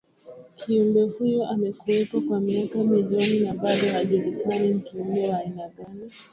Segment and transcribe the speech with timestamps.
[0.55, 6.09] Kiumbe huyo amekuwepo kwa miaka milioni na bado hajulikani ni kiumbe wa aina gani